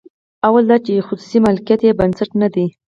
[0.43, 2.65] لومړی دا چې خصوصي مالکیت یې بنسټ نه دی.